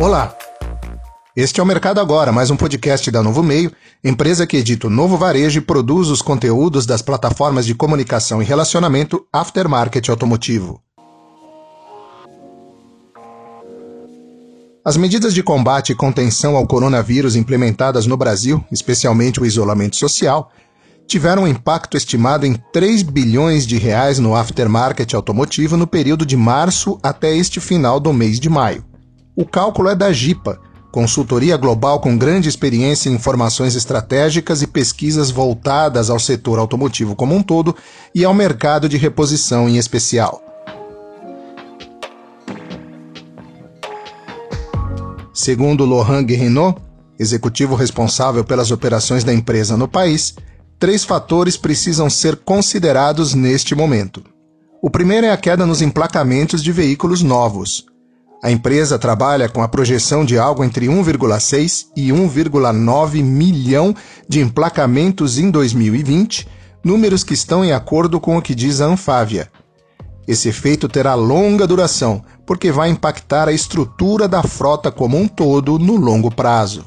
Olá! 0.00 0.34
Este 1.36 1.60
é 1.60 1.62
o 1.62 1.66
Mercado 1.66 2.00
Agora, 2.00 2.32
mais 2.32 2.50
um 2.50 2.56
podcast 2.56 3.10
da 3.10 3.22
Novo 3.22 3.42
Meio, 3.42 3.70
empresa 4.02 4.46
que 4.46 4.56
edita 4.56 4.86
o 4.86 4.90
novo 4.90 5.18
varejo 5.18 5.58
e 5.58 5.60
produz 5.60 6.08
os 6.08 6.22
conteúdos 6.22 6.86
das 6.86 7.02
plataformas 7.02 7.66
de 7.66 7.74
comunicação 7.74 8.40
e 8.40 8.44
relacionamento 8.46 9.26
aftermarket 9.30 10.08
automotivo. 10.08 10.80
As 14.82 14.96
medidas 14.96 15.34
de 15.34 15.42
combate 15.42 15.92
e 15.92 15.94
contenção 15.94 16.56
ao 16.56 16.66
coronavírus 16.66 17.36
implementadas 17.36 18.06
no 18.06 18.16
Brasil, 18.16 18.64
especialmente 18.72 19.38
o 19.38 19.44
isolamento 19.44 19.96
social, 19.96 20.50
tiveram 21.06 21.42
um 21.42 21.48
impacto 21.48 21.98
estimado 21.98 22.46
em 22.46 22.54
3 22.72 23.02
bilhões 23.02 23.66
de 23.66 23.76
reais 23.76 24.18
no 24.18 24.34
aftermarket 24.34 25.12
automotivo 25.12 25.76
no 25.76 25.86
período 25.86 26.24
de 26.24 26.38
março 26.38 26.98
até 27.02 27.36
este 27.36 27.60
final 27.60 28.00
do 28.00 28.14
mês 28.14 28.40
de 28.40 28.48
maio. 28.48 28.89
O 29.40 29.46
cálculo 29.46 29.88
é 29.88 29.96
da 29.96 30.12
GIPA, 30.12 30.60
consultoria 30.92 31.56
global 31.56 31.98
com 31.98 32.14
grande 32.14 32.46
experiência 32.46 33.08
em 33.08 33.14
informações 33.14 33.74
estratégicas 33.74 34.60
e 34.60 34.66
pesquisas 34.66 35.30
voltadas 35.30 36.10
ao 36.10 36.20
setor 36.20 36.58
automotivo 36.58 37.16
como 37.16 37.34
um 37.34 37.42
todo 37.42 37.74
e 38.14 38.22
ao 38.22 38.34
mercado 38.34 38.86
de 38.86 38.98
reposição 38.98 39.66
em 39.66 39.78
especial. 39.78 40.42
Segundo 45.32 45.86
Laurent 45.86 46.26
Guérinot, 46.26 46.78
executivo 47.18 47.74
responsável 47.74 48.44
pelas 48.44 48.70
operações 48.70 49.24
da 49.24 49.32
empresa 49.32 49.74
no 49.74 49.88
país, 49.88 50.34
três 50.78 51.02
fatores 51.02 51.56
precisam 51.56 52.10
ser 52.10 52.36
considerados 52.36 53.32
neste 53.32 53.74
momento. 53.74 54.22
O 54.82 54.90
primeiro 54.90 55.26
é 55.26 55.30
a 55.30 55.36
queda 55.38 55.64
nos 55.64 55.80
emplacamentos 55.80 56.62
de 56.62 56.72
veículos 56.72 57.22
novos, 57.22 57.86
a 58.42 58.50
empresa 58.50 58.98
trabalha 58.98 59.48
com 59.48 59.62
a 59.62 59.68
projeção 59.68 60.24
de 60.24 60.38
algo 60.38 60.64
entre 60.64 60.86
1,6 60.86 61.86
e 61.94 62.08
1,9 62.08 63.22
milhão 63.22 63.94
de 64.26 64.40
emplacamentos 64.40 65.38
em 65.38 65.50
2020, 65.50 66.48
números 66.82 67.22
que 67.22 67.34
estão 67.34 67.62
em 67.62 67.72
acordo 67.72 68.18
com 68.18 68.38
o 68.38 68.42
que 68.42 68.54
diz 68.54 68.80
a 68.80 68.86
Anfávia. 68.86 69.50
Esse 70.26 70.48
efeito 70.48 70.88
terá 70.88 71.14
longa 71.14 71.66
duração, 71.66 72.24
porque 72.46 72.72
vai 72.72 72.88
impactar 72.88 73.48
a 73.48 73.52
estrutura 73.52 74.26
da 74.26 74.42
frota 74.42 74.90
como 74.90 75.18
um 75.18 75.28
todo 75.28 75.78
no 75.78 75.96
longo 75.96 76.30
prazo. 76.30 76.84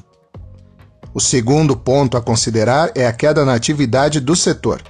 O 1.13 1.19
segundo 1.19 1.75
ponto 1.75 2.17
a 2.17 2.21
considerar 2.21 2.91
é 2.95 3.05
a 3.05 3.13
queda 3.13 3.45
na 3.45 3.53
atividade 3.53 4.19
do 4.19 4.35
setor. 4.35 4.81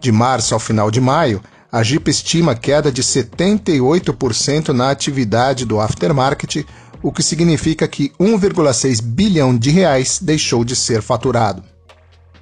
De 0.00 0.10
março 0.10 0.54
ao 0.54 0.58
final 0.58 0.90
de 0.90 1.00
maio, 1.00 1.40
a 1.74 1.82
Jeep 1.82 2.08
estima 2.08 2.54
queda 2.54 2.92
de 2.92 3.02
78% 3.02 4.68
na 4.68 4.90
atividade 4.90 5.64
do 5.64 5.80
aftermarket, 5.80 6.64
o 7.02 7.10
que 7.10 7.20
significa 7.20 7.88
que 7.88 8.10
1,6 8.10 9.02
bilhão 9.02 9.58
de 9.58 9.70
reais 9.70 10.20
deixou 10.22 10.64
de 10.64 10.76
ser 10.76 11.02
faturado. 11.02 11.64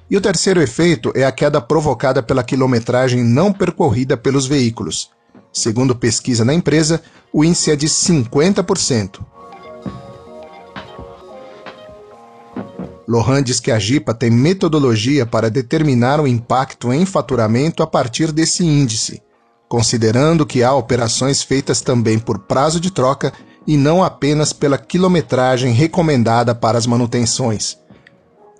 E 0.07 0.15
o 0.15 0.21
terceiro 0.21 0.61
efeito 0.61 1.11
é 1.15 1.25
a 1.25 1.31
queda 1.31 1.59
provocada 1.59 2.21
pela 2.21 2.43
quilometragem 2.43 3.23
não 3.23 3.51
percorrida 3.51 4.15
pelos 4.15 4.45
veículos. 4.45 5.09
Segundo 5.51 5.95
pesquisa 5.95 6.45
na 6.45 6.53
empresa, 6.53 7.01
o 7.33 7.43
índice 7.43 7.71
é 7.71 7.75
de 7.75 7.87
50%. 7.87 9.19
Lohan 13.13 13.43
diz 13.43 13.59
que 13.59 13.69
a 13.69 13.77
JIPA 13.77 14.15
tem 14.15 14.31
metodologia 14.31 15.23
para 15.23 15.47
determinar 15.47 16.19
o 16.19 16.27
impacto 16.27 16.91
em 16.91 17.05
faturamento 17.05 17.83
a 17.83 17.87
partir 17.87 18.31
desse 18.31 18.65
índice, 18.65 19.21
considerando 19.69 20.47
que 20.47 20.63
há 20.63 20.73
operações 20.73 21.43
feitas 21.43 21.79
também 21.79 22.17
por 22.17 22.39
prazo 22.39 22.79
de 22.79 22.89
troca 22.89 23.31
e 23.67 23.77
não 23.77 24.03
apenas 24.03 24.51
pela 24.51 24.79
quilometragem 24.79 25.73
recomendada 25.73 26.55
para 26.55 26.75
as 26.75 26.87
manutenções. 26.87 27.77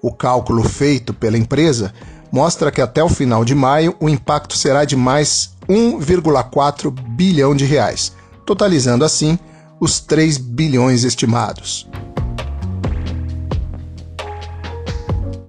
O 0.04 0.14
cálculo 0.14 0.62
feito 0.62 1.16
pela 1.16 1.36
empresa 1.38 1.92
mostra 2.32 2.72
que 2.72 2.82
até 2.82 3.04
o 3.04 3.10
final 3.10 3.44
de 3.44 3.56
maio 3.56 3.96
o 4.00 4.08
impacto 4.08 4.56
será 4.56 4.86
de 4.86 4.96
mais 4.96 5.56
1,4 5.68 6.92
bilhão 6.92 7.56
de 7.56 7.66
reais, 7.66 8.14
totalizando 8.46 9.04
assim 9.04 9.40
os 9.80 10.00
3 10.00 10.38
bilhões 10.38 11.04
estimados. 11.04 11.90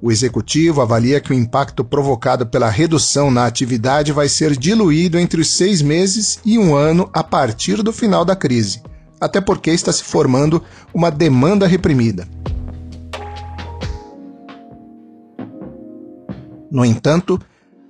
O 0.04 0.12
executivo 0.12 0.82
avalia 0.82 1.18
que 1.18 1.30
o 1.30 1.34
impacto 1.34 1.82
provocado 1.82 2.44
pela 2.44 2.68
redução 2.68 3.30
na 3.30 3.46
atividade 3.46 4.12
vai 4.12 4.28
ser 4.28 4.54
diluído 4.54 5.18
entre 5.18 5.40
os 5.40 5.48
seis 5.48 5.80
meses 5.80 6.38
e 6.44 6.58
um 6.58 6.76
ano 6.76 7.08
a 7.10 7.24
partir 7.24 7.82
do 7.82 7.90
final 7.90 8.22
da 8.22 8.36
crise, 8.36 8.82
até 9.18 9.40
porque 9.40 9.70
está 9.70 9.90
se 9.90 10.04
formando 10.04 10.62
uma 10.92 11.10
demanda 11.10 11.66
reprimida. 11.66 12.28
No 16.70 16.84
entanto, 16.84 17.40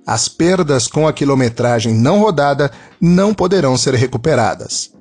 as 0.07 0.29
perdas 0.29 0.87
com 0.87 1.05
a 1.05 1.11
quilometragem 1.11 1.93
não 1.93 2.19
rodada 2.19 2.71
não 3.01 3.33
poderão 3.33 3.75
ser 3.75 3.93
recuperadas. 3.93 4.94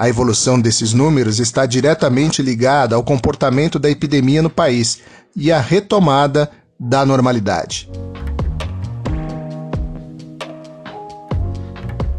A 0.00 0.08
evolução 0.08 0.58
desses 0.58 0.94
números 0.94 1.40
está 1.40 1.66
diretamente 1.66 2.40
ligada 2.40 2.96
ao 2.96 3.04
comportamento 3.04 3.78
da 3.78 3.90
epidemia 3.90 4.40
no 4.40 4.48
país 4.48 5.00
e 5.36 5.52
à 5.52 5.60
retomada 5.60 6.50
da 6.80 7.04
normalidade. 7.04 7.86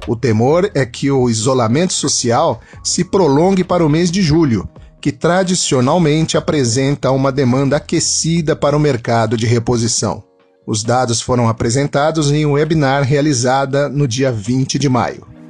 O 0.07 0.15
temor 0.15 0.69
é 0.75 0.85
que 0.85 1.09
o 1.09 1.27
isolamento 1.27 1.93
social 1.93 2.61
se 2.83 3.03
prolongue 3.03 3.63
para 3.63 3.83
o 3.83 3.89
mês 3.89 4.11
de 4.11 4.21
julho, 4.21 4.69
que 5.01 5.11
tradicionalmente 5.11 6.37
apresenta 6.37 7.09
uma 7.09 7.31
demanda 7.31 7.77
aquecida 7.77 8.55
para 8.55 8.77
o 8.77 8.79
mercado 8.79 9.35
de 9.35 9.47
reposição. 9.47 10.23
Os 10.67 10.83
dados 10.83 11.19
foram 11.19 11.49
apresentados 11.49 12.31
em 12.31 12.45
um 12.45 12.51
webinar 12.51 13.01
realizada 13.01 13.89
no 13.89 14.07
dia 14.07 14.31
20 14.31 14.77
de 14.77 14.87
maio. 14.87 15.40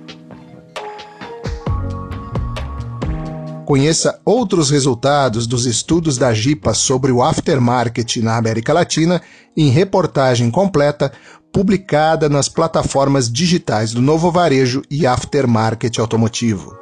Conheça 3.65 4.19
outros 4.25 4.69
resultados 4.69 5.45
dos 5.45 5.65
estudos 5.65 6.17
da 6.17 6.33
GIPA 6.33 6.73
sobre 6.73 7.11
o 7.11 7.21
aftermarket 7.21 8.17
na 8.17 8.35
América 8.35 8.73
Latina 8.73 9.21
em 9.55 9.69
reportagem 9.69 10.49
completa 10.49 11.11
publicada 11.53 12.27
nas 12.27 12.49
plataformas 12.49 13.31
digitais 13.31 13.93
do 13.93 14.01
Novo 14.01 14.31
Varejo 14.31 14.81
e 14.89 15.05
Aftermarket 15.05 15.99
Automotivo. 15.99 16.75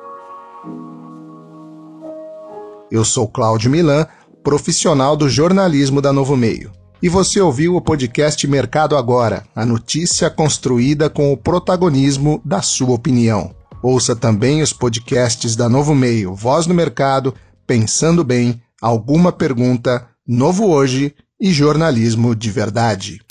Eu 2.91 3.03
sou 3.03 3.28
Cláudio 3.28 3.69
Milan, 3.69 4.07
profissional 4.44 5.16
do 5.16 5.29
jornalismo 5.29 6.01
da 6.01 6.13
Novo 6.13 6.35
Meio. 6.35 6.72
E 7.01 7.07
você 7.07 7.39
ouviu 7.39 7.75
o 7.75 7.81
podcast 7.81 8.45
Mercado 8.47 8.97
Agora, 8.97 9.44
a 9.56 9.66
notícia 9.66 10.29
construída 10.29 11.09
com 11.09 11.31
o 11.31 11.38
protagonismo 11.38 12.41
da 12.44 12.62
sua 12.62 12.94
opinião. 12.94 13.58
Ouça 13.81 14.16
também 14.16 14.62
os 14.62 14.73
podcasts 14.73 15.56
da 15.56 15.69
Novo 15.69 15.95
Meio, 15.95 16.35
Voz 16.35 16.67
no 16.67 16.73
Mercado, 16.73 17.34
Pensando 17.66 18.23
Bem, 18.23 18.62
Alguma 18.81 19.31
Pergunta, 19.31 20.06
Novo 20.28 20.67
Hoje 20.67 21.16
e 21.40 21.51
Jornalismo 21.53 22.35
de 22.35 22.51
Verdade. 22.51 23.22